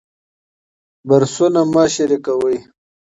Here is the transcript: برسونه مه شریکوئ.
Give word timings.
برسونه 1.07 1.61
مه 1.73 1.83
شریکوئ. 1.93 2.57